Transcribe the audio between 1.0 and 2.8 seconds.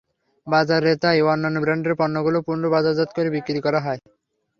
তাই অন্যান্য ব্র্যান্ডের পণ্যগুলো পুনঃ